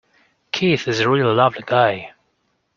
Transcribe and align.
Keith 0.51 0.87
is 0.87 0.99
a 0.99 1.07
really 1.07 1.31
lovely 1.31 1.63
guy. 1.63 2.13